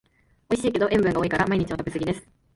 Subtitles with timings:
[0.49, 2.27] おいしいけど塩分が多いから毎日は食べすぎです